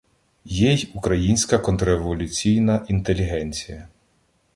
Є 0.45 0.73
й 0.73 0.89
українська 0.95 1.57
"контрреволюційна" 1.59 2.85
інтелігенція. 2.89 3.87